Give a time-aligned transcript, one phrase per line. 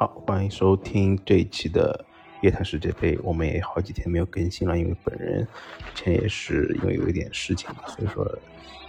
[0.00, 2.06] 好，欢迎收听这一期的
[2.40, 3.18] 夜谈世界杯。
[3.20, 5.44] 我们也好几天没有更新了，因为本人
[5.92, 8.38] 之前也是因为有一点事情嘛，所以说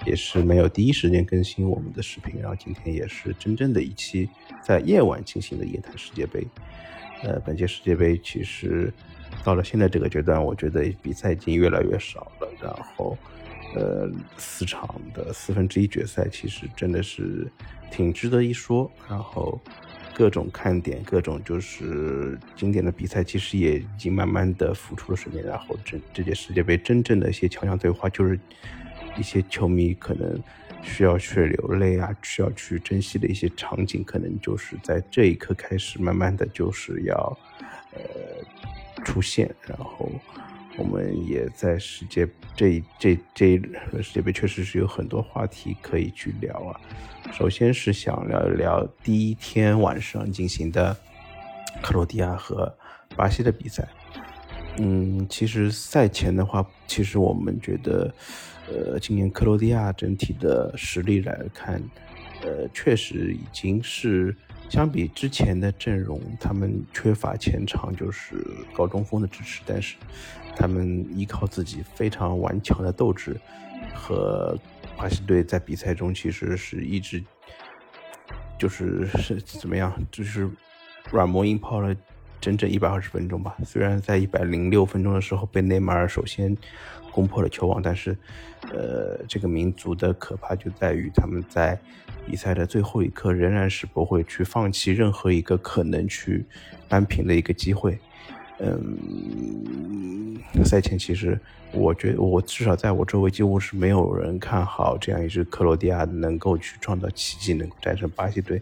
[0.06, 2.40] 也是没有第一时间更新我们的视频。
[2.40, 4.30] 然后今天也是真正的一期
[4.62, 6.46] 在夜晚进行的夜谈世界杯。
[7.24, 8.94] 呃，本届世界杯其实
[9.44, 12.48] 到了现在这个阶段，我觉得比赛已经越来越少了。
[12.62, 13.18] 然后，
[13.74, 14.08] 呃，
[14.38, 17.52] 四场的四分之一决赛其实真的是
[17.90, 18.92] 挺值得一说。
[19.10, 19.60] 然后。
[20.20, 25.42] 各种看点，各种就是经典的比赛，其实也已经慢慢的浮出了水面。
[25.46, 28.38] 然后，这这届世界杯真正的一些强强对话，就是
[29.18, 30.38] 一些球迷可能
[30.84, 37.16] 需要去流泪啊，需要去珍惜的一些场景，可能就是在这一刻开始，慢慢的就是要
[37.94, 38.02] 呃
[39.06, 39.50] 出现。
[39.66, 40.12] 然后，
[40.80, 42.26] 我们也在世界
[42.56, 43.58] 这这这
[44.02, 46.80] 世界杯确实是有很多话题可以去聊啊。
[47.34, 50.96] 首先是想聊一聊第一天晚上进行的
[51.82, 52.74] 克罗地亚和
[53.18, 53.86] 巴西的比赛。
[54.78, 58.14] 嗯，其实赛前的话，其实我们觉得，
[58.70, 61.84] 呃，今年克罗地亚整体的实力来看，
[62.42, 64.34] 呃，确实已经是
[64.70, 68.36] 相比之前的阵容，他们缺乏前场就是
[68.74, 69.98] 高中锋的支持，但是
[70.56, 73.36] 他们依靠自己非常顽强的斗志
[73.94, 74.58] 和。
[74.98, 77.24] 巴西队在比赛中其实是一直
[78.58, 80.50] 就是是怎么样，就是
[81.10, 81.96] 软磨硬泡了
[82.40, 83.56] 整整一百二十分钟吧。
[83.66, 86.56] 虽然在一百零六分钟的时候被内马尔首先
[87.12, 88.16] 攻破了球网，但是，
[88.72, 91.78] 呃，这个民族的可怕就在于他们在
[92.26, 96.46] 比赛的最后一刻仍然是不会去放弃任何一个可能去
[96.88, 97.98] 扳平的一个机会。
[98.60, 101.40] 嗯，赛前其实
[101.72, 108.62] 我觉得，我至少在我周围几乎是没有人看好这样一支克罗地亚能够去创造奇迹，能够战胜巴西队。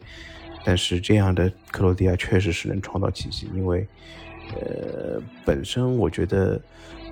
[0.67, 3.87] 但是这样的克罗地亚确实是能创造奇迹，因为，
[4.53, 6.61] 呃，本身我觉得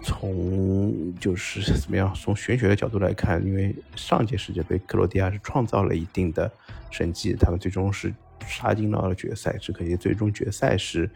[0.03, 6.51] 从就是 怎么样，从玄学的角度来看，因为上届世界杯克罗地亚是创造了一定的
[6.91, 8.13] 成绩，他们最终是
[8.45, 11.09] 杀进到了决赛，只可惜最终决赛是。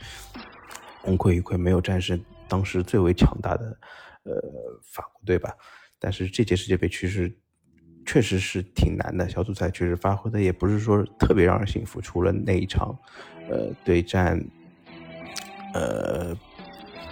[1.01, 3.77] 功亏一篑，没有战胜当时最为强大的
[4.23, 4.33] 呃
[4.83, 5.53] 法国队吧？
[5.97, 7.33] 但是这届世界杯其实
[8.09, 12.01] 确实是挺难的，小组赛确实发挥的也不是说特别让人信服。
[12.01, 12.97] 除了那一场
[13.47, 14.43] 呃对战
[15.75, 16.35] 呃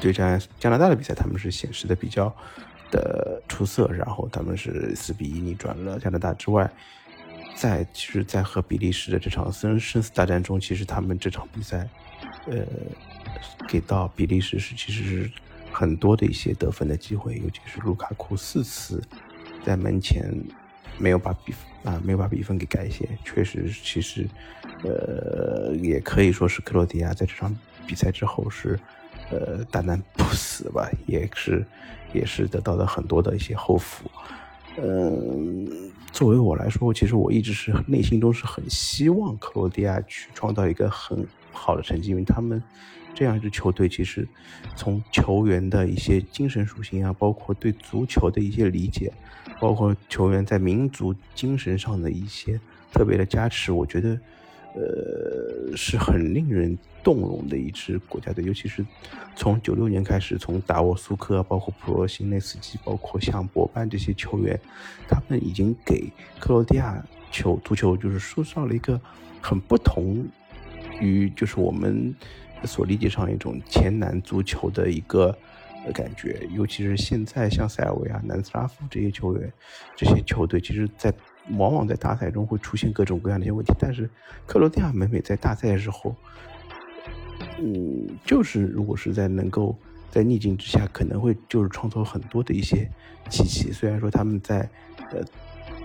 [0.01, 2.35] 对战加拿大的比赛，他们是显示的比较
[2.89, 6.67] 的出色，然后他们是四比一逆转了加拿大之外，
[7.55, 11.87] 在其实，在和比利时的这场生生死大战中，其实他们这场比赛
[12.47, 12.65] 呃。
[13.67, 15.31] 给到比利时是其实是
[15.71, 19.03] 很多的一些得分的机会，尤其是卢卡库四次
[19.63, 20.33] 在门前
[20.97, 21.53] 没有把比
[21.83, 24.27] 啊没有把比分给改写，确实其实
[24.83, 28.79] 呃也可以说是克罗地亚在这场比赛之后是
[29.29, 31.65] 呃大难不死吧，也是
[32.13, 34.09] 也是得到了很多的一些后福。
[34.79, 42.61] 嗯，作为我来说，其实我一直是内心中是很希望克罗地亚去创造一个很好的成绩，因为他们。
[43.17, 44.28] 这样一支球队，其实
[44.75, 49.11] 从球员的一些精神属性啊，包括对足球的一些理解，
[49.59, 52.59] 包括球员在民族精神上的一些
[52.94, 54.19] 特别的加持，我觉得，
[54.75, 58.45] 呃，是很令人动容的一支国家队。
[58.45, 58.85] 尤其是
[59.35, 64.59] 从九六年开始，从达沃苏科，包括普罗辛内斯基，包括像博班这些球员，
[65.07, 66.07] 他们已经给
[66.38, 69.01] 克罗地亚球足球就是塑造了一个
[69.41, 70.23] 很不同
[71.01, 72.13] 于就是我们。
[72.63, 75.35] 所理解上一种前南足球的一个
[75.94, 79.51] 感觉，尤其是现在像塞尔维亚、南斯拉夫这些球员、
[79.95, 81.13] 这些球队，其实，在
[81.51, 83.73] 往往在大赛中会出现各种各样的一些问题。
[83.79, 84.09] 但是
[84.45, 86.13] 克罗地亚每每在大赛的时候，
[87.59, 89.74] 嗯，就是如果是在能够
[90.12, 92.89] 在逆境之下，可能会就是创造很多的一些
[93.29, 93.72] 奇迹。
[93.72, 94.69] 虽然说他们在
[95.12, 95.24] 呃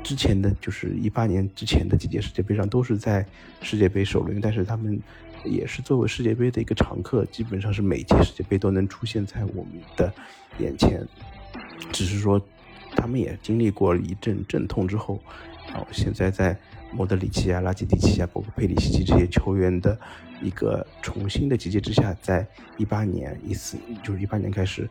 [0.02, 3.24] 之前的就是一八年之前的几届世界杯上都是在
[3.60, 5.00] 世界杯首轮，但是他们。
[5.44, 10.12] 也是作为世界杯的一个常客，基本上是每届世界杯都能出现在我们的
[10.58, 11.06] 眼前。
[11.92, 12.40] 只是说，
[12.94, 15.20] 他们也经历过一阵阵痛之后，
[15.68, 16.56] 然后现在在
[16.92, 19.98] 莫德里奇啊、拉基蒂奇啊、包括佩里西奇这些球员的
[20.40, 22.46] 一个重新的集结之下，在
[22.76, 24.88] 一八年、一四就是一八年开始，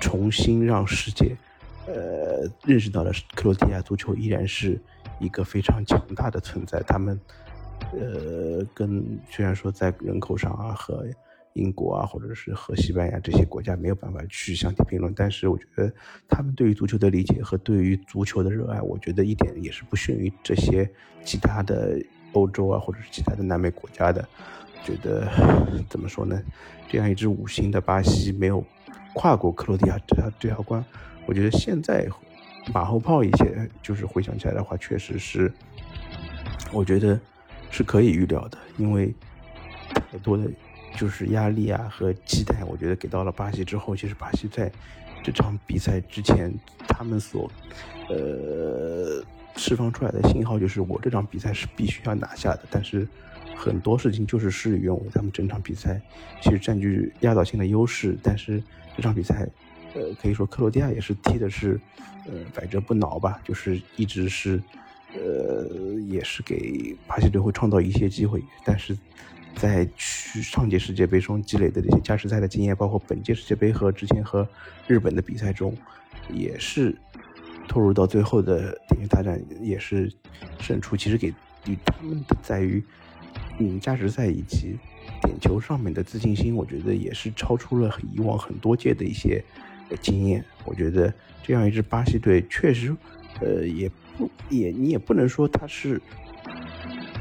[0.00, 1.34] 重新让世界
[1.86, 4.80] 呃认识到了克罗地亚足球依然是
[5.18, 6.82] 一个非常强大的存在。
[6.86, 7.18] 他们。
[7.92, 11.06] 呃，跟虽然说在人口上啊，和
[11.54, 15.92] 英国啊，或者是和西班牙这些国家没有办法去相提并论，但是我觉得
[16.28, 20.90] 他们对于足球的理解和对于足球的热爱，我觉得一点也是不逊于这些
[21.24, 21.98] 其他的
[22.32, 24.26] 欧洲啊，或者是其他的南美国家的。
[24.84, 25.28] 觉得
[25.88, 26.40] 怎么说呢？
[26.88, 28.64] 这样一支五星的巴西没有
[29.14, 30.84] 跨过克罗地亚这条这条关，
[31.26, 32.06] 我觉得现在
[32.72, 35.52] 马后炮一些，就是回想起来的话，确实是，
[36.72, 37.18] 我觉得
[37.70, 39.14] 是可以预料的，因为
[40.10, 40.44] 太多的
[40.96, 44.70] 就是压力啊和期待，我觉得给到了巴西之后，其实巴西在
[45.22, 46.52] 这场比赛之前，
[46.88, 47.50] 他们所
[48.08, 49.24] 呃
[49.56, 53.06] 释放出来的信号就是我这场比赛是必须要拿下的，但是。
[53.58, 55.98] 很多事情就是事与愿违，他们整场比赛
[56.42, 58.62] 其实占据压倒性的优势，但是
[58.94, 59.48] 这场比赛，
[59.94, 61.80] 呃，可以说克罗地亚也是踢的是，
[62.26, 64.62] 呃，百折不挠吧，就是一直是，
[65.14, 65.66] 呃，
[66.08, 68.96] 也是给巴西队会创造一些机会，但是
[69.54, 74.46] 在去上届世界杯中积累的这些加时赛的经验，包括本届世界杯和之前和
[74.86, 75.76] 日本的比赛中，
[76.30, 76.96] 也是
[77.68, 80.12] 投入到最后的点球大战，也是
[80.58, 80.96] 胜出。
[80.96, 81.28] 其实给
[81.66, 82.82] 与他们的在于。
[83.58, 84.76] 嗯，加时赛以及
[85.22, 89.42] 点球上面的自信心，我觉得也是超出了以往很多届的一些
[90.00, 90.44] 经验。
[90.66, 91.12] 我觉得
[91.42, 92.94] 这样一支巴西队确实，
[93.40, 93.90] 呃，也
[94.48, 96.00] 也你也不能说它是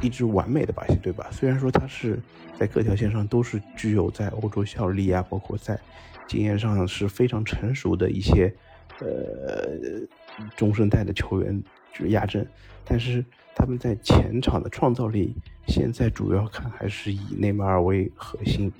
[0.01, 1.27] 一支完美的巴西队吧。
[1.31, 2.19] 虽然说它是
[2.57, 5.79] 在各条线上都是具有在欧洲效力啊，包括在
[6.27, 8.53] 经验上是非常成熟的一些
[8.99, 10.07] 呃
[10.55, 11.63] 中生代的球员
[11.93, 12.47] 就是亚阵，
[12.83, 13.23] 但是
[13.55, 15.35] 他们在前场的创造力。
[15.67, 18.71] 现在主要看还是以内马尔为核心，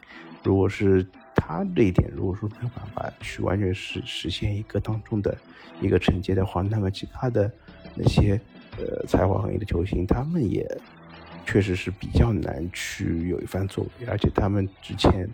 [0.43, 1.03] 如果是
[1.33, 5.35] 他这一点，如果说没有办法去完全实实现一个当中的
[5.81, 7.51] 一个承接的话，那么其他的
[7.95, 8.39] 那些
[8.77, 10.65] 呃才华横溢的球星，他们也
[11.45, 15.27] 确实是比较难去有一番作为，而且他们之前。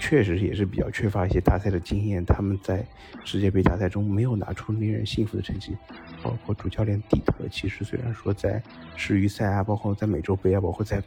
[0.00, 2.84] 确实也是比较缺乏一些大赛的经验，他们在
[3.24, 5.76] 世界杯大赛中没有拿出令人信服的成绩，
[6.24, 8.60] 包括主教练蒂特，其实虽然说在
[8.96, 11.00] 世预赛啊，包括在美洲杯啊，包括在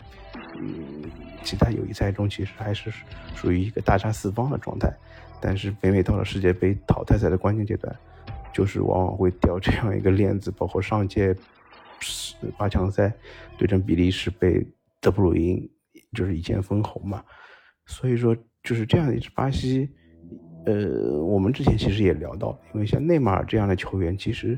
[0.58, 1.12] 嗯
[1.44, 2.90] 其他友谊赛中，其实还是
[3.36, 4.90] 属于一个大杀四方的状态，
[5.42, 7.94] 但是每每到了世界杯淘汰赛的关键阶段，
[8.56, 11.36] 就是往往会掉这样一个链子，包括上届
[12.58, 13.14] 八强赛
[13.58, 14.66] 对阵比利时被
[15.00, 15.70] 德布鲁因
[16.14, 17.24] 就是一剑封喉嘛，
[17.86, 18.36] 所以说。
[18.68, 19.88] 就是这样一支巴西，
[20.66, 24.58] 呃，我们之前其实也聊到，因为像内马尔这样的球员，其实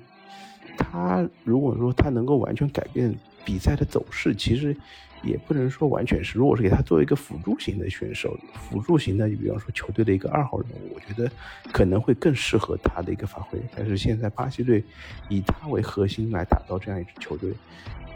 [0.77, 3.13] 他如果说他能够完全改变
[3.43, 4.75] 比赛的走势，其实
[5.23, 6.37] 也不能说完全是。
[6.37, 11.29] 如果是给他做一个辅助型的选手，辅助型的，你比方说球队的一个二号人物，我觉得
[11.71, 13.59] 可能会更适合他的一个发挥。
[13.75, 14.83] 但是现在巴西队
[15.27, 17.51] 以他为核心来打造这样一支球队。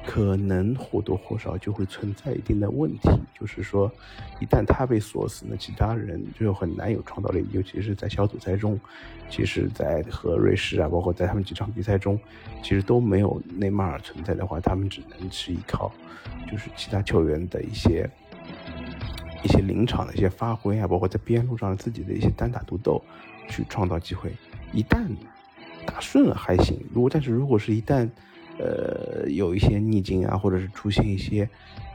[0.05, 3.09] 可能或多或少就会存在一定的问题，
[3.39, 3.89] 就是说，
[4.39, 7.45] 一旦他被锁死，那其他人就很难有创造力。
[7.51, 8.79] 尤其是在小组赛中，
[9.29, 12.19] 其实，在和瑞士啊，包括在他们几场比赛中，
[12.63, 15.91] 其实都没有内马尔存在的话，他们只能是依靠，
[16.51, 18.09] 就是其他球员的一些
[19.43, 23.01] 一些临场的一些发挥啊，包括在边路上自己的一些单打独斗，
[23.47, 24.31] 去创造机会。
[24.73, 25.07] 一旦
[25.85, 28.09] 打顺了还行，如果但是如果是一旦
[28.61, 31.49] 呃，有一些逆境啊，或者是出现一些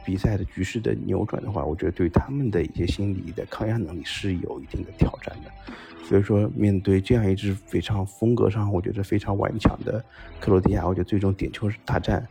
[0.05, 5.51] 比赛的局势的扭转的话，我觉得对他们的一些心理的抗压能力是有一定的挑战的。
[6.05, 10.05] 所以说，面对这样一支非常风格上我觉得非常顽强的
[10.41, 12.27] 克罗地亚，我觉得最终点球大战，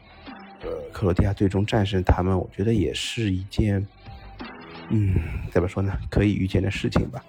[0.62, 3.86] 呃，克罗地亚最终战胜他们，我觉得也是一件，
[4.90, 5.16] 嗯，
[5.52, 7.24] 怎么说呢，可以预见的事情吧。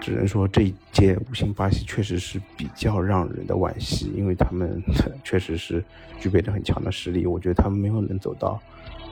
[0.00, 4.82] 只能说这一届五星巴西确实是比较让人的惋惜，因为他们
[5.22, 5.84] 确实是
[6.18, 7.26] 具备着很强的实力。
[7.26, 8.60] 我觉得他们没有能走到，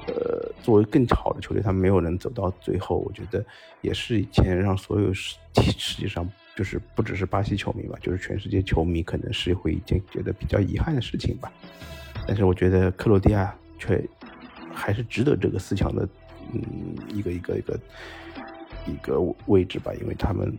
[0.06, 2.98] 呃，作为更好的球队，他们没有能走到最后。
[2.98, 3.44] 我觉得
[3.82, 6.26] 也是以前让所有世实际上
[6.56, 11.52] 就是不只是巴西球迷吧，就是全世界球迷可能是会一件觉得比较遗憾的事情吧。
[12.26, 14.02] 但是我觉得克罗地亚却
[14.72, 16.08] 还是值得这个四强的，
[16.52, 16.62] 嗯，
[17.14, 17.78] 一个一个一个。
[18.88, 20.52] 一个位置吧，因为他们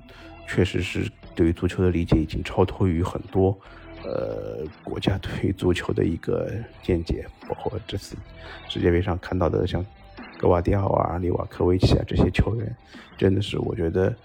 [0.48, 3.58] 确实是对于足球的理解已经超脱于很多
[4.04, 8.16] 呃国家对于足球的一个见解，包括这次
[8.68, 9.86] 世界杯上看到的像
[10.38, 12.76] 格瓦迪奥啊、利瓦科维奇啊这些球员，
[13.18, 14.16] 真的是我觉得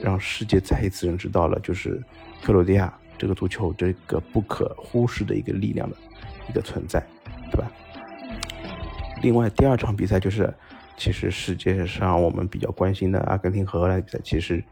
[0.00, 2.02] 让世界再一次认识到了，就是
[2.42, 5.96] 克罗地亚这个足球这个不可忽视的一个力量的
[6.48, 7.04] 一个存在，
[7.50, 7.70] 对吧？
[9.22, 10.52] 另外第二场比赛就是。
[10.96, 14.62] 其实世界上我们比较关心的阿根廷和荷兰比赛，其实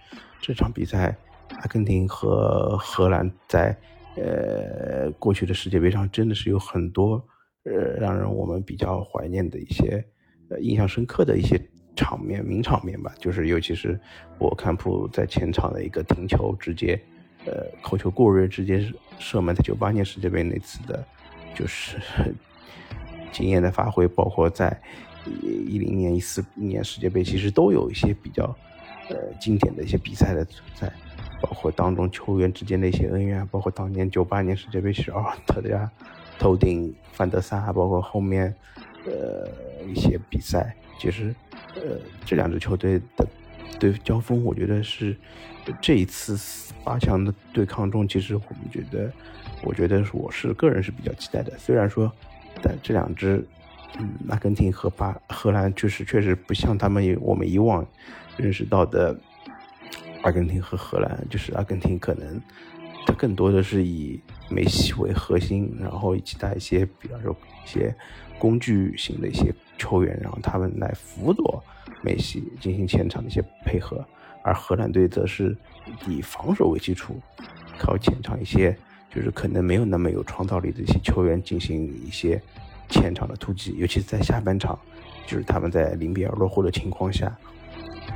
[0.40, 1.16] 这场比赛，
[1.60, 3.76] 阿根廷和荷兰在
[4.16, 7.22] 呃过去的世界杯上真的是有很多
[7.64, 10.04] 呃让人我们比较怀念的一些
[10.48, 11.60] 呃印象深刻的一些
[11.96, 13.12] 场面名场面吧。
[13.18, 13.98] 就是尤其是
[14.38, 16.98] 博坎普在前场的一个停球，直接
[17.44, 18.88] 呃扣球过人，直接
[19.18, 21.04] 射门，在九八年世界杯那次的，
[21.52, 21.98] 就是
[23.32, 24.80] 经验的发挥，包括在。
[25.26, 28.44] 一零年、一四年世界杯，其实都有一些比较
[29.08, 30.92] 呃经典的一些比赛的存在，
[31.40, 35.90] 包括当中球员之间的一些恩怨，包括当年九八年世界杯时奥尔特加
[36.38, 38.54] 头顶范德萨，包括后面
[39.06, 39.48] 呃
[39.86, 41.34] 一些比赛，其实
[41.76, 43.26] 呃这两支球队的
[43.78, 45.16] 对交锋，我觉得是
[45.80, 46.36] 这一次
[46.82, 49.12] 八强的对抗中，其实我们觉得，
[49.62, 52.12] 我觉得我是个人是比较期待的，虽然说。
[52.60, 53.44] 但这两支，
[53.98, 57.86] 嗯，阿根廷和巴荷兰确实确实不像他们我们以往
[58.36, 59.18] 认识到的
[60.22, 62.40] 阿根廷和荷兰，就是阿根廷可能
[63.06, 67.94] 它更多的是以梅西为核心，然后其他一些比方说一些
[68.38, 71.62] 工具型的一些球员，然后他们来辅佐
[72.02, 74.04] 梅西进行前场的一些配合，
[74.42, 75.56] 而荷兰队则是
[76.06, 77.20] 以防守为基础，
[77.78, 78.76] 靠前场一些。
[79.14, 82.40] 就是可能没有那么有创造力的一些球员进行一些
[82.92, 84.78] 前场的突击，尤其是在下半场，
[85.26, 87.36] 就是他们在零比二落后的情况下，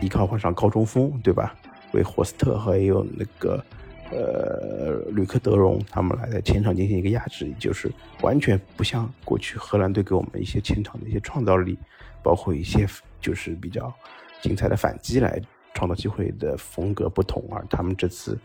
[0.00, 1.56] 依靠换上高中锋，对吧？
[1.92, 3.64] 为霍斯特还有那个
[4.12, 7.90] 呃吕克德容他们来在前场进行一个压制，就是
[8.20, 11.76] 完全不像过去荷兰队给我们一些前场的一些创造力，
[12.22, 12.86] 包括一些
[13.20, 13.92] 就是比较
[14.40, 15.40] 精彩的反击来
[15.74, 18.38] 创造机会的风格不同，而他们这次。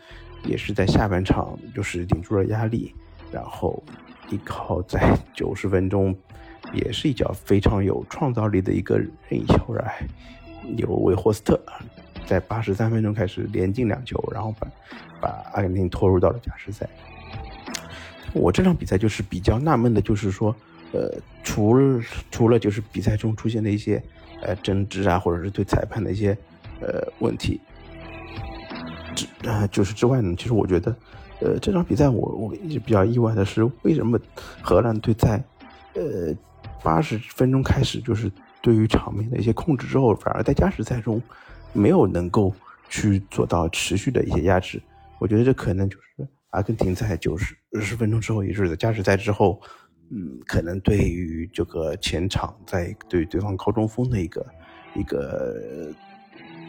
[0.44, 2.96] 也是在下半场，就是顶住了压力，
[3.32, 3.84] 然后
[4.32, 6.16] 依靠在九十分钟，
[6.74, 10.08] 也是一脚非常有创造力的一个任意球来，
[10.78, 11.62] 由维霍斯特
[12.26, 14.68] 在八十三分钟开始连进两球，然后把
[15.20, 16.90] 把阿根廷拖入到了加时赛。
[18.34, 20.56] 我这场比赛就是比较纳闷的，就是说，
[20.94, 24.02] 呃，除了除了就是比赛中出现的一些
[24.42, 26.38] 呃争执啊，或者是对裁判的一些
[26.80, 27.60] 呃问题。
[29.14, 30.96] 之呃，就是之外呢，其实我觉得，
[31.41, 34.19] 呃，这场比赛我我一直比较意外的是，为什么
[34.62, 35.43] 荷兰队在
[35.95, 36.33] 呃
[36.83, 38.31] 八十分钟开始就是
[38.62, 41.21] 对于场面的一些控制之后，反而在加时赛中
[41.74, 42.53] 没有能够
[42.89, 44.81] 去做到持续的一些压制。
[45.19, 49.60] 我觉得这可能就是阿根廷在九十十分钟之后，也就是在加时赛之后，
[50.12, 54.45] 嗯，可能对于这个前场在对对方高中锋的一个
[54.95, 55.91] 一个。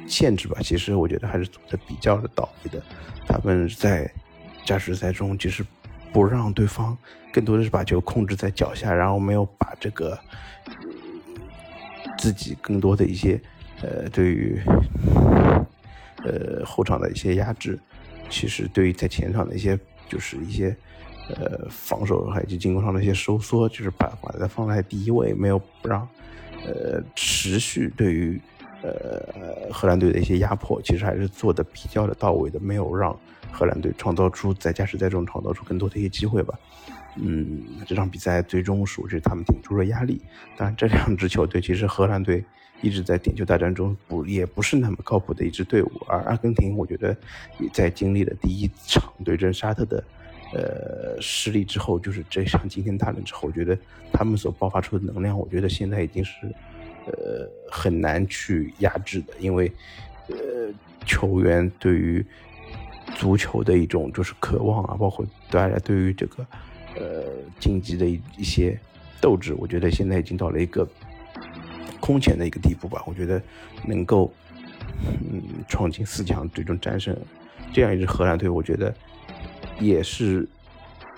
[0.05, 2.83] 限制吧，其实我觉得还是做的比较的到位的。
[3.25, 4.13] 他们在
[4.65, 5.65] 加时赛中，其实
[6.13, 6.97] 不让对方
[7.33, 10.19] 更多的是把球控制在脚下，然后没有把这个
[12.19, 13.41] 自己更多的一些
[13.83, 14.61] 呃对于
[16.25, 17.79] 呃后场的一些压制。
[18.31, 19.79] 其实对于在前场的一些
[20.09, 20.75] 就是一些
[21.29, 26.09] 呃防守还有进攻上的一些收缩，就是把把它放在第一位，没有不让
[26.65, 28.41] 呃持续对于。
[28.83, 33.17] 呃，荷兰队的一些压迫其实还是做的比较的到位的，没有让
[33.51, 36.59] 荷兰队创造出在加时赛中创造出更多的一些机会吧。
[37.15, 40.21] 嗯，这场比赛最终属于他们顶住了压力。
[40.57, 42.45] 当然，这两支球队其实荷兰队
[42.81, 47.17] 一直在点球大战中不也不是那么靠谱的一支队伍，而阿根廷我觉得
[47.61, 50.03] 也在经历了第一场对阵沙特的
[50.55, 53.79] 呃失利之后，就是这场惊天大战之后，我觉得
[54.13, 56.53] 他们所爆发出的能量，我觉得现在已经是。
[57.07, 59.71] 呃，很难去压制的，因为，
[60.29, 60.37] 呃，
[61.05, 62.25] 球员对于
[63.17, 66.47] 足球的一种就是渴望啊，包括大家对于这个
[66.97, 67.25] 呃
[67.59, 68.79] 竞技的一一些
[69.21, 70.89] 斗志，我觉得现在已经到了一个
[72.01, 73.03] 空前的一个地步吧。
[73.07, 73.43] 我觉得
[73.85, 74.33] 能够
[75.05, 77.17] 嗯闯进四强，最终战胜
[77.73, 78.95] 这样一支荷兰队，我觉得
[79.81, 80.49] 也是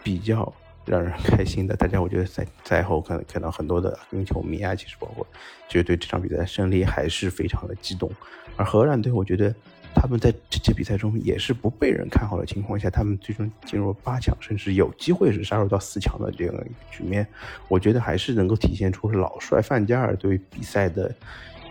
[0.03, 0.53] 比较。
[0.87, 5.26] 让人开心的，大家我觉得在赛后看看到很多的跟球迷啊，其实包括，
[5.69, 8.11] 其实对这场比赛的胜利还是非常的激动。
[8.57, 9.55] 而荷兰队，我觉得
[9.95, 17.26] 他们在这届比赛中也是不被人看好的情况下，他们最终进入八强，甚至有机会是杀入到四强的这样一个局面，
[17.69, 21.12] 我觉得还是能够体现出老帅范加尔对比赛的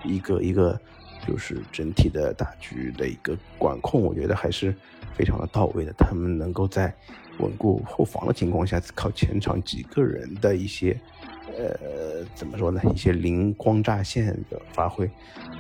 [0.04, 0.80] 一个一个
[1.26, 4.76] 就是整体的大局的一个管控，我觉得还是
[5.16, 5.94] 非常的到位的。
[5.98, 6.94] 他们能够在
[7.40, 11.00] 稳固后防的情况下，靠前场几个人的一些，
[11.58, 12.80] 呃，怎么说呢？
[12.94, 15.10] 一些灵光乍现的发挥，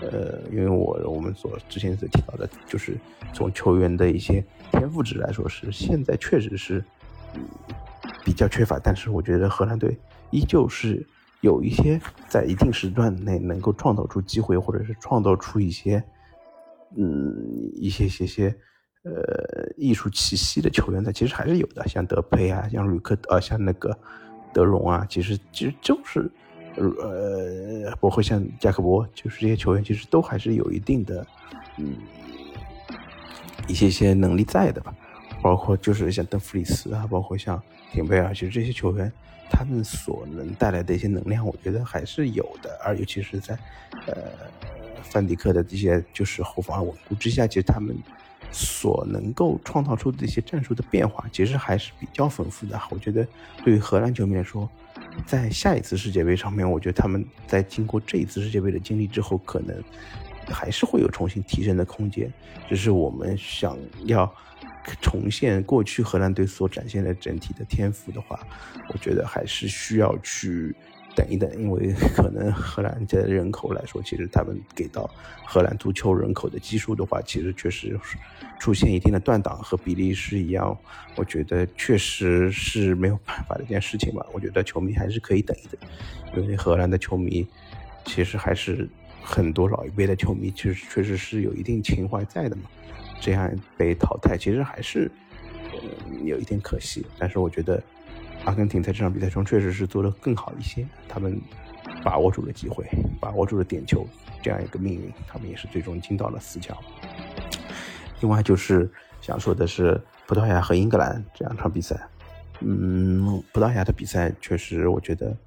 [0.01, 2.95] 呃，因为我我们所之前所提到的，就是
[3.33, 6.83] 从球员的一些天赋值来说，是现在确实是
[8.23, 8.79] 比较缺乏。
[8.79, 9.97] 但是我觉得荷兰队
[10.29, 11.05] 依旧是
[11.41, 16.03] 有一些在一定时段内能够创造出机会，或者是创造出一些，
[16.95, 18.55] 嗯，一些些些。
[19.03, 23.98] 呃，艺术气息的球员呢，其实还是有的，像德佩啊，像吕克，呃，像那个
[24.53, 26.31] 德容啊，其实其实就是，
[26.77, 31.27] 呃，包括像加克伯，就是这些球员，其实都还是有一定的，
[31.77, 31.98] 嗯，
[33.67, 34.95] 一些些能力在的吧。
[35.41, 39.12] 包括就是像邓弗里斯啊，包括像廷贝尔，其实这些球员，
[39.50, 42.79] 他们所能带来的一些能量，我觉得还是有的。
[42.81, 43.53] 而尤其是在
[44.07, 44.15] 呃
[45.01, 47.93] 范迪克的这些就是后防稳固之下，其实他们
[48.53, 52.79] 所能够创造出的一些战术的变化，其实还是比较丰富的。
[52.89, 53.27] 我觉得
[53.65, 54.69] 对于荷兰球迷来说，
[55.25, 59.83] 在下一次世界杯上面，我觉得他们在经过这一次世界杯的经历之后，可能
[60.48, 62.31] 还是会有重新提升的空间。
[62.69, 64.33] 只是我们想要。
[65.00, 68.38] 重现过去荷兰队所展现的整体的天赋的话，
[68.89, 70.75] 我觉得还是需要去
[71.15, 75.10] 等一等，因为可能荷兰的人口来说，其实他们给到
[75.46, 78.00] 荷兰足球人口的基数的话，其实确实
[78.60, 80.77] 出现一定的断档，和比利时一样，
[81.15, 84.25] 我觉得确实是没有办法的一件事情吧。
[84.34, 87.48] 我觉得球迷还是可以等一等，因为荷兰的球迷
[88.05, 88.89] 其实还是
[89.22, 92.63] 很多老一辈的球迷，其实确实是有一定情怀在的嘛。
[93.22, 95.10] 这样被淘汰，其实还是
[96.25, 97.05] 有一点可惜。
[97.17, 97.82] 但是我觉得，
[98.45, 100.85] 阿根廷在这场比赛中确实是做得更好一些。
[101.07, 101.39] 他们
[102.03, 102.85] 把握住了机会，
[103.19, 104.07] 把握住了点球
[104.41, 106.77] 这样一个命运，他们也是最终进到了四强。
[108.21, 108.89] 另外就是
[109.21, 112.00] 想说的是，葡萄牙和英格兰这两场比赛，
[112.59, 115.38] 嗯，葡萄牙的比赛确实，我觉得，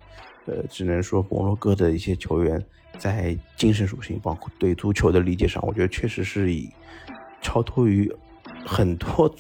[0.47, 2.63] 呃，只能说摩洛哥的一些球员
[2.99, 6.71] 在精神属性，包括对足球的理解上，我觉得确实是以。
[7.43, 8.11] 超脱于
[8.65, 9.33] 很多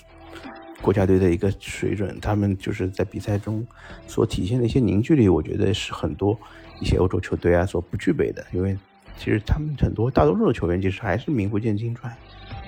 [0.82, 3.66] 国家队的一个水准，他们就是在比赛中
[4.06, 6.38] 所体现的一些凝聚力，我觉得是很多
[6.80, 8.44] 一些欧洲球队啊所不具备的。
[8.52, 8.76] 因为
[9.18, 12.14] 其实他们很多大多数的球员其实还是名不见经传，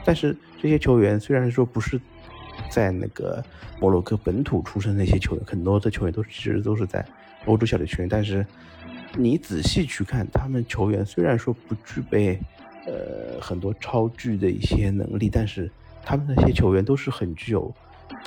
[0.05, 2.01] 但是这些球员虽然说不是
[2.71, 3.45] 在那个
[3.81, 7.05] 摩洛哥本土出生的一些球员，很多的球员都其实都是在
[7.45, 8.45] 欧洲小球员，但是
[9.17, 12.39] 你仔细去看，他们球员虽然说不具备。
[12.87, 15.71] 呃，很多超巨的一些能力，但是
[16.03, 17.71] 他们那些球员都是很具有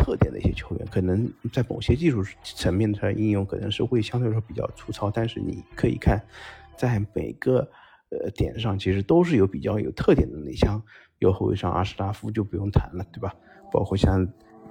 [0.04, 6.20] 特点的一些球员，可能在某些技术层面的应用可能是会相对来说比较粗糙，但是你可以看，
[6.76, 7.60] 在每个
[8.10, 10.40] 呃点上其实都是有比较有特点的。
[10.40, 10.82] 你像
[11.20, 13.32] 右后卫上阿什拉夫就不用谈了，对吧？
[13.72, 14.28] 包括像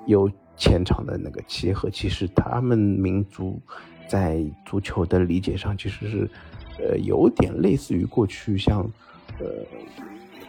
[0.06, 3.62] 有前场的那个切赫，其实他们民族
[4.08, 6.30] 在足球的理解上其实是
[6.78, 8.90] 呃有点类似于过去像。
[9.38, 9.46] 呃，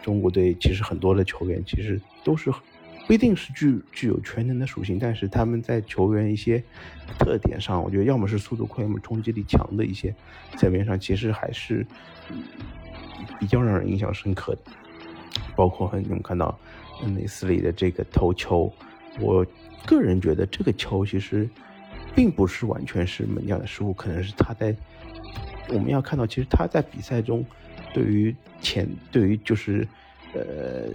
[0.02, 2.50] 中国队其实很多的球员其实都是
[3.06, 6.62] 不一定是具具有全能的属性，但是他们在球员一些
[7.18, 10.14] 特点上，我觉得要么是速度快，要么冲击力强的一些
[10.56, 11.86] 层面上，其实还是
[13.38, 14.60] 比较让人印象深刻的。
[15.56, 16.58] 包括你们看到
[17.14, 18.72] 内斯里的这个头球，
[19.20, 19.44] 我
[19.86, 21.48] 个人觉得这个球其实
[22.14, 24.74] 并不是完全是门将的失误，可能是他在
[25.68, 27.44] 我们要看到，其实他在比赛中。
[27.94, 29.86] 对于前，对于就是，
[30.32, 30.88] 呃，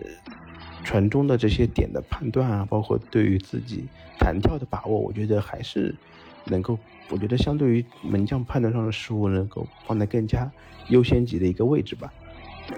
[0.88, 3.84] 传中的这些点的判断啊，包括对于自己
[4.18, 5.94] 弹跳的把握，我觉得还是
[6.46, 10.50] 能够，我觉得相对于门将判断上的失误，能够放在更加
[10.88, 12.10] 优先级的一个位置吧。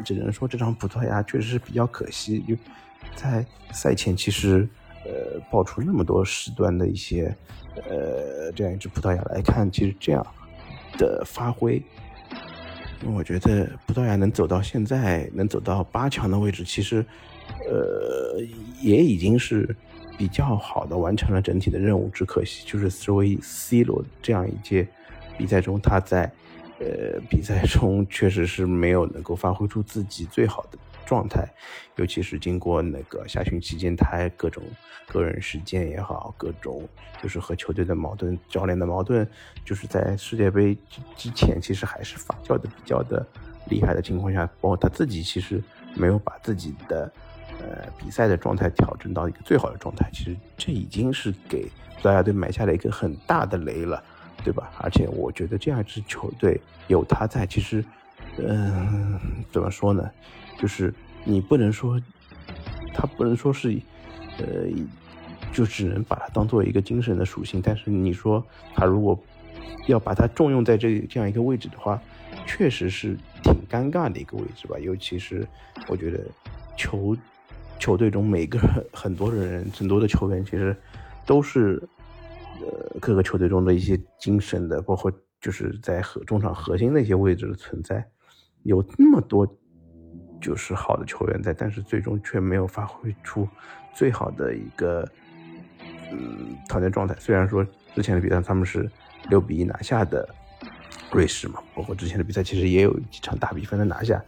[0.03, 2.43] 只能说这场葡萄牙确实是比较可惜，
[3.13, 4.67] 在赛前其实，
[5.05, 7.35] 呃，爆出那么多时段的一些，
[7.75, 10.25] 呃，这样一支葡萄牙来看，其实这样
[10.97, 11.79] 的发挥。
[13.05, 17.05] 我觉得葡萄牙能走到现在，能走到八强的位置，其实，
[17.67, 18.39] 呃，
[18.81, 19.75] 也已经是
[20.17, 22.09] 比较好的完成了整体的任务。
[22.13, 24.87] 只可惜就是作为 C 罗这样一届
[25.37, 26.31] 比赛中，他在
[26.79, 30.77] 呃比赛中确实是没有能够发挥出自己最好的。
[31.05, 31.43] 状态，
[31.95, 34.61] 尤其是经过那个夏训期间，他各种
[35.07, 36.87] 个人事件也好，各种
[37.19, 39.27] 就是和球队的矛盾、教练的矛盾，
[39.65, 40.77] 就是在世界杯
[41.17, 43.25] 之前，其实还是发酵的比较的
[43.69, 45.59] 厉害的情况下，包括他自己其实
[45.95, 47.11] 没有把自己的
[47.59, 51.67] 呃比赛的状态调整到一个最好的状态，其实这已经是给
[52.01, 54.01] 大家队埋下了一个很大的雷了，
[54.43, 54.71] 对吧？
[54.79, 57.83] 而且我觉得这样一支球队有他在，其实，
[58.37, 59.19] 嗯，
[59.51, 60.09] 怎么说呢？
[60.57, 60.93] 就是
[61.23, 61.99] 你不能说，
[62.93, 63.79] 他不能说是，
[64.37, 64.67] 呃，
[65.51, 67.61] 就只能把它当做一个精神的属性。
[67.61, 68.43] 但是你说
[68.73, 69.17] 他如果
[69.87, 72.01] 要把它重用在这这样一个位置的话，
[72.45, 74.77] 确实是挺尴尬的一个位置吧。
[74.79, 75.47] 尤其是
[75.87, 76.19] 我觉得
[76.77, 77.15] 球
[77.79, 78.59] 球队中每个
[78.93, 80.75] 很多的人，很多的球员其实
[81.25, 81.81] 都是
[82.59, 88.05] 呃各个球队中的一些精神的，包括就是在核中场核心那些位置的存在，
[88.63, 89.47] 有那么多。
[90.41, 93.45] 就是好的球员在，但是最终却没有发挥出
[93.93, 95.05] 最好的一个
[96.13, 97.13] 嗯团队状态。
[97.19, 97.61] 虽然说
[97.93, 98.89] 之前的比赛他们是
[99.29, 100.25] 六比一拿下的
[101.11, 104.23] 瑞士嘛，包括之前的比赛其实也有几场大比分的拿下，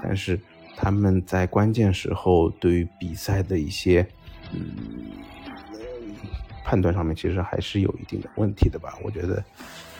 [0.00, 0.38] 但是
[0.80, 4.06] 他们在关键时候对于比赛的一些
[4.52, 4.76] 嗯
[6.64, 8.94] 判断上面其实还是有一定的问题的吧。
[9.02, 9.44] 我觉得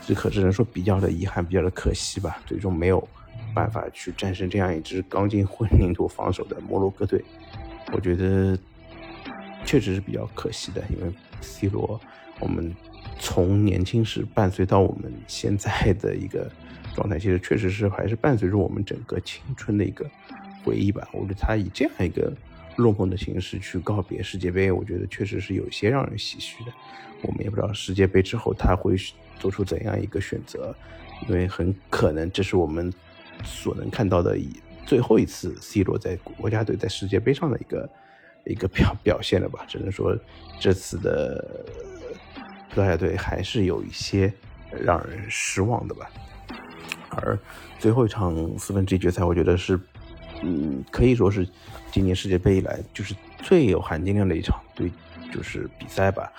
[0.07, 2.41] 只可只能说比较的遗憾，比较的可惜吧。
[2.47, 3.07] 最终没有
[3.53, 7.23] 办法去战胜这样一支刚进混凝土防守的摩洛哥队，
[7.93, 8.57] 我觉得
[9.65, 10.83] 确实是比较可惜的。
[10.91, 12.01] 因为 C 罗，
[12.39, 12.73] 我们
[13.19, 16.49] 从年轻时伴随到我们现在的一个
[16.95, 20.09] 状态，其实确实是还是伴随着我们整个青春的一个
[20.69, 21.09] 回忆吧。
[21.13, 22.31] 我觉得他以这样一个
[22.77, 26.73] 落寞的形式去告别世界杯，我觉得确实是有些让人唏嘘的。
[27.23, 28.95] 我们也不知道世界杯之后他会
[29.39, 30.75] 做出怎样一个选择，
[31.29, 32.93] 因为很可能这是我们
[33.43, 34.51] 所能看到的以
[34.87, 37.91] 最后一次 C 罗在国家队在世界杯上的一个
[38.45, 39.65] 一个表表现了吧。
[39.67, 40.17] 只能说
[40.61, 41.65] 这次的
[42.71, 44.33] 葡萄牙队还是有一些
[44.71, 46.11] 让人失望的吧。
[47.11, 47.37] 而
[47.81, 49.81] 最后一场四分之一决赛，我觉得是
[50.43, 51.49] 嗯可以说是
[51.91, 54.91] 今年世界杯以来就是最有含金量的一场对
[55.33, 56.33] 就是比赛吧。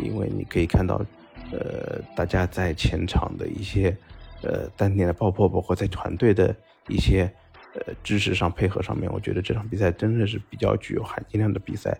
[0.00, 1.04] 因为你可以看到，
[1.50, 3.94] 呃，大家在前场的一些，
[4.40, 6.54] 呃，单点的爆破，包括在团队的
[6.86, 7.28] 一些，
[7.74, 11.98] 呃，支持上配合上面，我觉得这场比赛真的是比较具有含金量的比赛。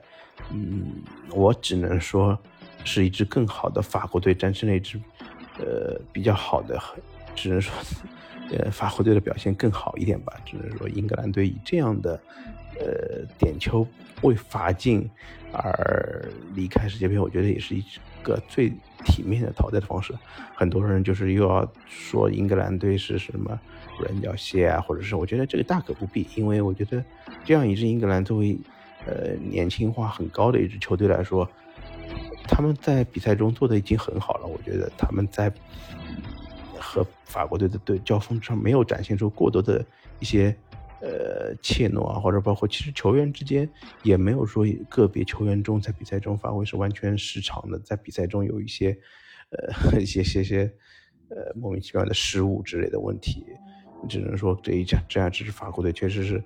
[0.52, 2.38] 嗯，我只能说
[2.84, 4.96] 是一支更好的法国队战胜了一支，
[5.58, 6.80] 呃，比较好的，
[7.34, 7.74] 只能说，
[8.50, 10.34] 呃，法国队的表现更好一点吧。
[10.44, 12.20] 只能说英格兰队以这样的。
[12.78, 13.86] 呃，点球
[14.22, 15.06] 未罚进
[15.52, 17.84] 而离开世界杯，我觉得也是一
[18.22, 18.72] 个最
[19.04, 20.14] 体面的淘汰的方式。
[20.54, 23.60] 很多人就是又要说英格兰队是什么
[23.98, 27.04] 软脚蟹啊，或者是我觉得这个大可不必，因为我觉得
[27.44, 28.56] 这样一支英格兰作为
[29.04, 31.46] 呃年轻化很高的一支球队来说，
[32.44, 34.46] 他们在比赛中做的已经很好了。
[34.46, 35.52] 我觉得他们在
[36.90, 39.84] 和法国队的对交锋上没有展现出过多的
[40.18, 40.54] 一些。
[41.02, 43.66] 呃，怯懦啊，或者包括其实球员之间
[44.02, 48.94] 也没有说个别球员中在比赛中发挥是完全失常的，在比赛中有一些
[49.48, 50.70] 呃 一些些些
[51.30, 53.46] 呃莫名其妙的失误之类的问题，
[54.10, 56.44] 只能说这一场这样这支法国队确实是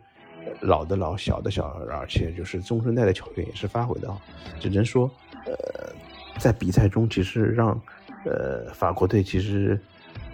[0.60, 4.08] 老的老小的小，而且就是中生代的球员也是发挥的，
[4.60, 5.10] 只能说
[5.46, 5.92] 呃
[6.38, 7.70] 在比赛中其实让
[8.24, 9.76] 呃法国队其实。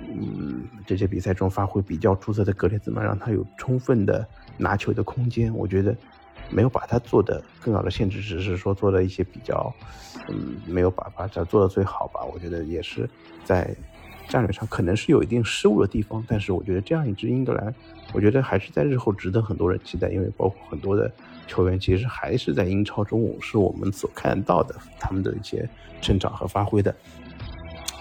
[0.08, 5.54] 嗯，这些比赛中发挥比较出色的格列兹曼，让他有充分的拿球的空间。
[5.54, 5.94] 我觉得
[6.50, 9.72] 没有把他做的更好的限制，只是说做了一些比较，
[10.28, 12.24] 嗯，没有把把他做的最好吧。
[12.24, 13.08] 我觉得也是
[13.44, 13.74] 在
[14.28, 16.24] 战略上可能是有一定失误的地方。
[16.26, 17.72] 但是我觉得这样一支英格兰，
[18.12, 21.12] 我觉得还是在日后值得很多人期待，因为包括很多的
[21.46, 25.68] 球员其实还是在英超中是我们所看到的他们的一些
[26.00, 26.92] 成长和发挥的。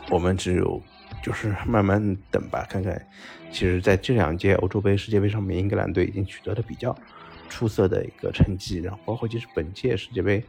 [0.10, 0.82] 我们只有。
[1.22, 3.00] 就是慢慢等吧，看看。
[3.52, 6.96] 其实，在这两届欧洲杯、世界杯上面，英格兰队已经取得了比较
[7.50, 8.80] 出色的一个成绩。
[8.80, 10.44] 然后，包括其实本届世界杯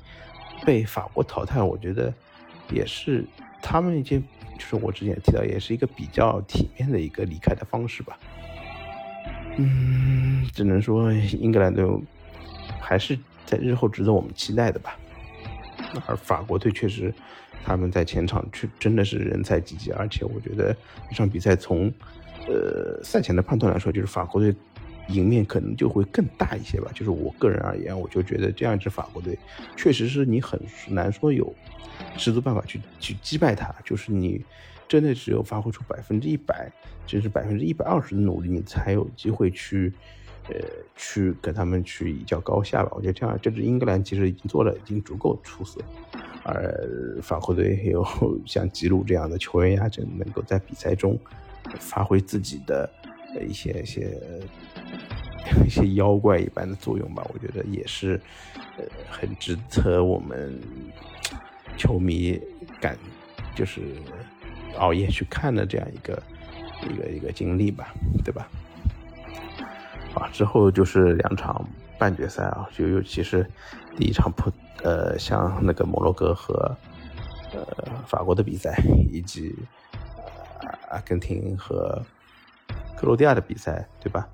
[0.65, 2.13] 被法国淘汰，我觉得
[2.71, 3.25] 也是
[3.63, 4.23] 他们一件，
[4.59, 8.19] 就是我之前提到，也是一个比较体面的一个离开的方式吧。
[9.57, 11.85] 嗯，只能说英格兰队
[12.79, 14.97] 还是在日后值得我们期待的吧。
[16.07, 17.13] 而法国队确实。
[17.63, 20.75] 他们在前场去真的是人才济济，而且我觉得
[21.11, 21.93] 这场比赛从，
[22.49, 24.55] 呃赛前的判断来说，就是法国队
[25.09, 26.91] 赢面可能就会更大一些吧。
[26.95, 29.39] 就是我个人而言，我就觉得这样一支法国队，
[29.77, 31.55] 确实是你很难说有
[32.17, 33.71] 十足办法去去击败他。
[33.85, 34.43] 就是你
[34.89, 36.73] 真的只有发挥出百分之一百，
[37.07, 39.93] 甚至百分之一百二十的努力，你才有机会去。
[40.49, 40.55] 呃，
[40.97, 42.91] 去跟他们去一较高下吧。
[42.95, 45.81] 我觉得这样，这支英格兰其实已经做了，已经足够出色。
[46.43, 48.05] 而法国队还有
[48.47, 51.19] 像吉鲁这样的球员压阵，能够在比赛中
[51.79, 52.89] 发挥自己的
[53.47, 54.19] 一些一些
[55.67, 57.23] 一些妖怪一般的作用吧。
[57.33, 58.21] 我觉得也是
[58.79, 60.59] 呃很值得我们
[61.77, 62.41] 球迷
[62.81, 62.97] 感
[63.55, 63.83] 就是
[64.79, 66.23] 熬夜去看的这样一个
[66.91, 68.49] 一个一个经历吧，对吧？
[70.15, 71.65] 啊，之后就是两场
[71.99, 73.47] 半决赛啊，就尤其是
[73.97, 74.51] 第一场普
[74.83, 76.55] 呃，像那个摩洛哥和
[77.53, 77.65] 呃
[78.07, 79.55] 法国的比赛，以及
[80.89, 82.03] 阿根廷和
[82.97, 84.29] 克罗地亚的比赛，对吧？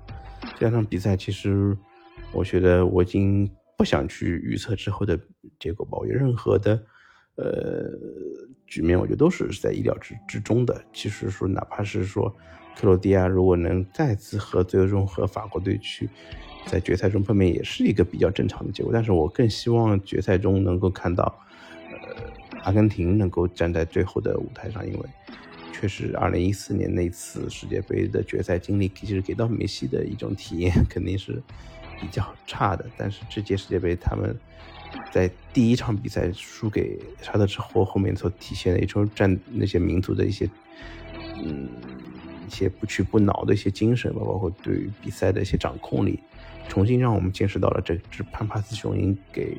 [0.57, 1.77] 这两场比赛其实
[2.31, 5.19] 我觉得我已经不想去预测之后的
[5.59, 6.81] 结果吧，我觉得任何的
[7.37, 7.89] 呃
[8.65, 10.83] 局面，我觉得都是在意料之之中的。
[10.91, 12.35] 其实说，哪怕是说。
[12.79, 16.07] 克罗地亚如果能再次和最终和法国队去
[16.67, 18.91] 在决赛中碰面，也是一个比较正常的结果。
[18.93, 21.23] 但是我更希望决赛中能够看到，
[21.89, 24.99] 呃，阿根廷能够站在最后的舞台上，因为
[25.73, 31.41] 确实2014年那次世界杯的决赛经历，其实给到梅西的一种体验 肯定是
[31.99, 32.85] 比较差的。
[32.95, 34.37] 但是这届世界杯他们
[35.11, 40.49] 在第一场比赛输给沙特之后，后面所体现的一种战那些民族的一些。
[41.43, 41.69] 嗯
[42.47, 46.17] 一些不屈不挠的一些精神吧，包括对于比赛的一些掌控力，
[46.69, 49.57] 重新让我们见识到了这支潘帕斯雄鹰给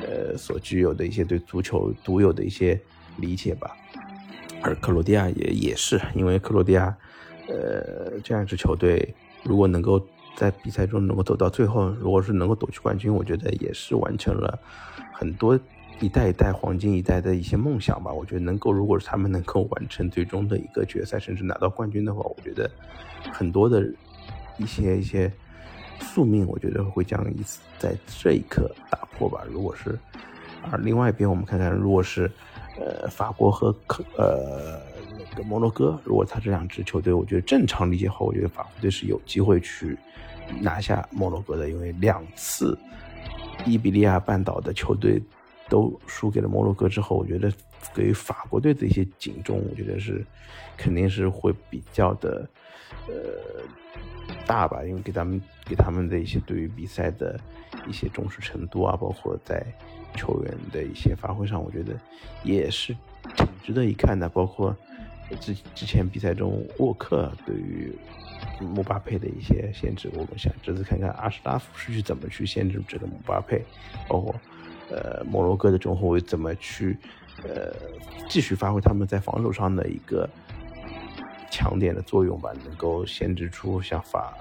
[0.00, 2.80] 呃所具有的一些对足球独有的一些
[3.18, 3.76] 理解吧。
[4.62, 6.96] 而克罗地亚也也是，因为克罗地亚
[7.48, 9.14] 呃这样一支球队，
[9.44, 10.00] 如果能够
[10.36, 14.56] 在比赛中能够走到最后，如果是能够夺取冠军，我觉得也是完成了
[15.12, 15.58] 很多。
[15.98, 22.70] 一代一代黄金一代的一些梦想吧，我觉得能够，如果是他们能够完成最终的一个决赛，甚至拿到冠军的话，我觉得
[23.32, 23.82] 很多的
[24.58, 25.32] 一些一些
[26.00, 29.40] 宿命，我觉得会将一次在这一刻打破吧。
[29.50, 29.98] 如果是，
[30.70, 32.30] 而另外一边我们看看，如果是
[32.78, 34.78] 呃法国和克呃
[35.42, 39.96] 摩洛哥，如果他这两支球队，我觉得正常理解后，我觉得法国队是有机会去
[40.60, 42.78] 拿下摩洛哥的，因为两次
[43.64, 45.22] 伊比利亚半岛的球队。
[45.68, 47.52] 都输给了摩洛哥之后，我觉得
[47.92, 50.24] 给法国队的一些警钟，我觉得是
[50.76, 52.48] 肯定是会比较的
[53.08, 53.64] 呃
[54.46, 57.36] 大吧，因为给他们给他们的一些对于比赛的
[57.88, 59.60] 一些重视程度啊，包括在
[60.14, 61.98] 球员的一些发挥上，我觉得
[62.44, 62.96] 也是
[63.34, 64.28] 挺值得一看的。
[64.28, 64.72] 包括
[65.40, 67.92] 之之前比赛中沃克对于
[68.60, 73.62] 姆巴佩的一些限制，我们想这次看看阿什拉夫是去怎么去限制这个姆巴佩，
[74.08, 74.34] 包括。
[74.88, 76.96] 呃，摩洛哥的中后卫怎么去
[77.42, 77.74] 呃
[78.28, 80.30] 继续发挥他们在防守上的一个
[81.50, 82.52] 强点的作用吧？
[82.64, 84.32] 能够限制出像法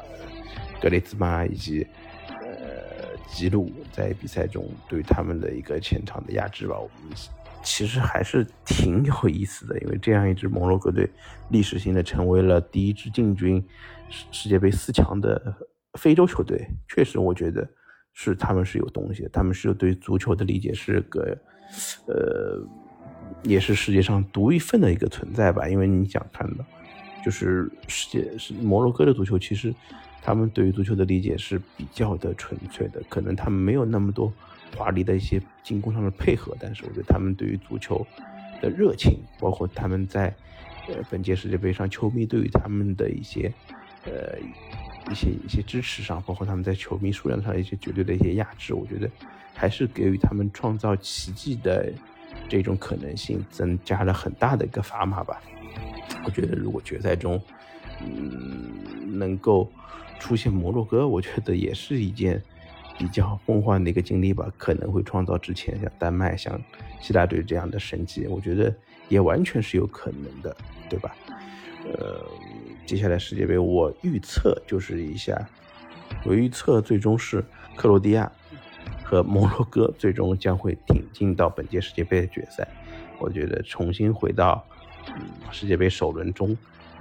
[0.79, 1.87] 格雷兹曼以及
[2.29, 6.77] 呃吉鲁在比赛中对他们的一个前场的压制吧？
[6.77, 7.17] 我们
[7.65, 11.09] 其实还是挺有意思的，因为这样一支摩洛哥队
[11.49, 13.61] 历史性的成为了第一支进军
[14.09, 15.53] 世世界杯四强的
[15.99, 17.67] 非洲球队，确实我觉得。
[18.17, 21.37] 是他们是有东西的，他们是对于足球的理解是个，
[22.07, 22.65] 呃，
[23.43, 25.67] 也是世界上独一份的一个存在吧。
[25.67, 26.63] 因为你想看到，
[27.25, 29.75] 就是世界是摩洛哥的足球，其实
[30.21, 34.31] 他们对于足球的理解是比较的纯粹的，可能他们没有那么多
[34.75, 38.05] 华丽的一些进攻上的配合，但是我觉得他们对于足球
[38.61, 40.27] 的热情，包括他们在
[40.87, 43.51] 呃本届世界杯上球迷对于他们的一些
[44.05, 44.37] 呃。
[45.11, 49.07] 一些一些支持上，包括他们在球迷数量上一些绝对的一些压制，我觉得
[49.53, 51.93] 还是给予他们创造奇迹的
[52.49, 55.39] 这种可能性增加了很大的一个砝码吧。
[56.25, 57.39] 我觉得如果决赛中，
[58.01, 58.73] 嗯，
[59.19, 59.71] 能够
[60.19, 62.41] 出现摩洛哥，我觉得也是一件
[62.97, 66.61] 比较梦幻的一个经历吧，可能会创造之前像丹麦、像
[67.01, 68.73] 希腊队这样的神迹，我觉得
[69.09, 70.55] 也完全是有可能的，
[70.89, 71.15] 对吧？
[71.83, 72.23] 呃。
[72.85, 75.49] 接下来世界杯，我预测就是一下，
[76.23, 77.43] 我预测最终是
[77.75, 78.31] 克罗地亚
[79.03, 82.67] 和摩洛哥最终将会挺进到本届世界杯的决赛。
[83.17, 84.63] 我觉得重新回到
[85.07, 86.55] 嗯世界杯首轮中，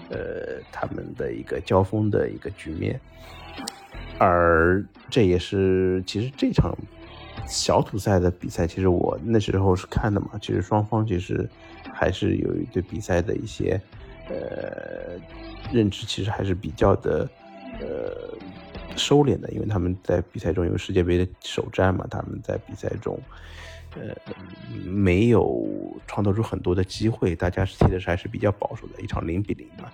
[0.08, 2.98] 呃他们的一个交锋的一个局面，
[4.18, 6.76] 而这也是其实这场
[7.46, 10.30] 小组赛的比赛，其实我那时候是看的嘛。
[10.40, 11.48] 其实双方其实
[11.92, 13.80] 还是有一对比赛的一些
[14.28, 15.18] 呃。
[15.72, 17.28] 认知其实还是比较的，
[17.80, 18.36] 呃，
[18.96, 23.18] 收敛的，因为他们在比赛中有世界杯的首战嘛，他们在比赛中，
[23.94, 24.14] 呃，
[24.84, 25.66] 没有
[26.06, 29.90] 创造出很多的机会，大家踢的是还是比较保守的，一场零比零嘛。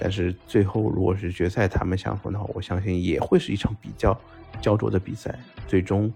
[0.00, 4.18] 但是最后如果是决赛他们相逢的话，我相信也会是一场比较
[4.60, 6.12] 焦灼的比赛，最终。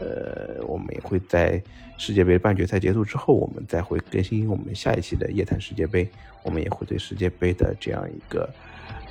[0.00, 1.62] 呃，我们也会在
[1.96, 6.10] 世界杯半决赛结束之后，我们再会更新我们下一期的夜谈世界杯。
[6.42, 8.52] 我们也会对世界杯的这样一个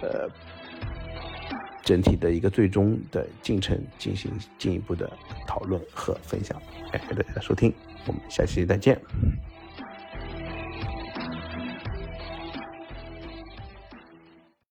[0.02, 0.30] 呃
[1.84, 5.12] 整体的一个最终的进程进行进一步的
[5.46, 6.60] 讨论和分享。
[6.92, 7.74] 感谢大家的收听，
[8.08, 9.00] 我们下期再见。